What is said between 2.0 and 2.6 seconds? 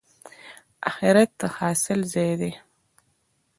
ځای دی